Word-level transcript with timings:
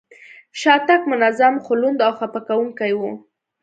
شاتګ 0.59 1.01
منظم، 1.11 1.55
خو 1.63 1.71
لوند 1.81 1.99
او 2.05 2.11
خپه 2.19 2.39
کوونکی 2.47 2.91
و. 2.95 3.01